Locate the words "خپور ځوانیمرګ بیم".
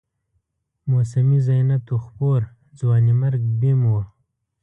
2.05-3.81